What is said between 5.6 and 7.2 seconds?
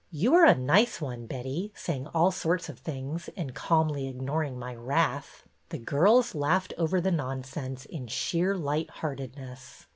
The girls laughed over the